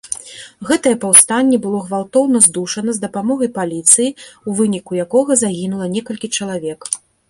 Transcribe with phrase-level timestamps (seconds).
[0.69, 4.15] Гэтае паўстанне было гвалтоўна здушана з дапамогай паліцыі,
[4.49, 6.95] у выніку якога загінула некалькі чалавек.